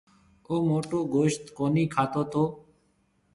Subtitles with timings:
[0.47, 2.43] او موٽو گوشت ڪونَي کاتو تو۔